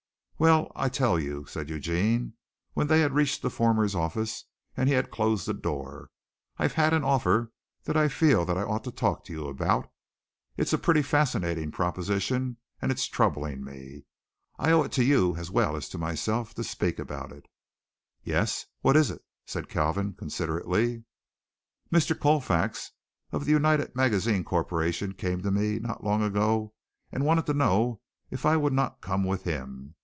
"Well, 0.41 0.71
I'll 0.73 0.89
tell 0.89 1.19
you," 1.19 1.45
said 1.45 1.69
Eugene, 1.69 2.33
when 2.73 2.87
they 2.87 3.01
had 3.01 3.13
reached 3.13 3.43
the 3.43 3.51
former's 3.51 3.93
office 3.93 4.45
and 4.75 4.89
he 4.89 4.95
had 4.95 5.11
closed 5.11 5.47
the 5.47 5.53
door. 5.53 6.09
"I've 6.57 6.73
had 6.73 6.93
an 6.95 7.03
offer 7.03 7.51
that 7.83 7.95
I 7.95 8.07
feel 8.07 8.43
that 8.45 8.57
I 8.57 8.63
ought 8.63 8.83
to 8.85 8.91
talk 8.91 9.23
to 9.25 9.31
you 9.33 9.45
about. 9.45 9.91
It's 10.57 10.73
a 10.73 10.79
pretty 10.79 11.03
fascinating 11.03 11.69
proposition 11.69 12.57
and 12.81 12.91
it's 12.91 13.05
troubling 13.07 13.63
me. 13.63 14.05
I 14.57 14.71
owe 14.71 14.81
it 14.81 14.91
to 14.93 15.03
you 15.03 15.35
as 15.35 15.51
well 15.51 15.75
as 15.75 15.87
to 15.89 15.99
myself 15.99 16.55
to 16.55 16.63
speak 16.63 16.97
about 16.97 17.31
it." 17.31 17.45
"Yes; 18.23 18.65
what 18.79 18.97
is 18.97 19.11
it?" 19.11 19.21
said 19.45 19.67
Kalvin 19.69 20.17
considerately. 20.17 21.03
"Mr. 21.93 22.19
Colfax 22.19 22.93
of 23.31 23.45
the 23.45 23.51
United 23.51 23.95
Magazines 23.95 24.47
Corporation 24.47 25.13
came 25.13 25.43
to 25.43 25.51
me 25.51 25.77
not 25.77 26.03
long 26.03 26.23
ago 26.23 26.73
and 27.11 27.23
wanted 27.25 27.45
to 27.45 27.53
know 27.53 28.01
if 28.31 28.43
I 28.43 28.57
would 28.57 28.73
not 28.73 29.01
come 29.01 29.23
with 29.23 29.43
him. 29.43 29.93